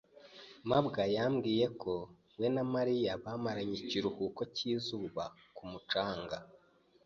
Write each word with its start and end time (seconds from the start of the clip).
mabwa 0.69 1.03
yambwiye 1.15 1.65
ko 1.81 1.93
we 2.39 2.47
na 2.55 2.63
Mariya 2.73 3.11
bamaranye 3.23 3.75
ikiruhuko 3.81 4.41
cyizuba 4.55 5.23
ku 5.55 5.63
mucanga. 5.71 6.37